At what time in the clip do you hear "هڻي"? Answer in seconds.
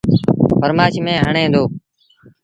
1.25-1.45